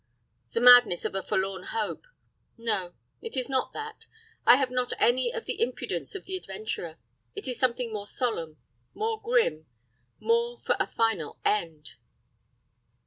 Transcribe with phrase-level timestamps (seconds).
[0.53, 2.07] "The madness of a forlorn hope.
[2.57, 4.07] No, it is not that.
[4.47, 6.97] I have not any of the impudence of the adventurer.
[7.35, 8.57] It is something more solemn,
[8.95, 9.67] more grim,
[10.19, 11.97] more for a final end."